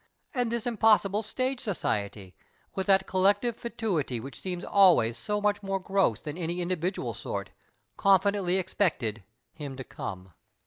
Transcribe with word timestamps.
And 0.33 0.51
this 0.51 0.65
impossible 0.65 1.21
Stage 1.21 1.59
Society, 1.61 2.33
with 2.73 2.87
that 2.87 3.05
collective 3.05 3.55
fatuity 3.55 4.19
which 4.19 4.41
seems 4.41 4.65
always 4.65 5.15
so 5.15 5.39
much 5.39 5.61
more 5.61 5.79
gross 5.79 6.21
than 6.21 6.39
any 6.39 6.59
individual 6.59 7.13
sort," 7.13 7.51
confidently 7.97 8.55
expected" 8.57 9.21
him 9.61 9.77
to 9.77 9.83
come 9.83 10.33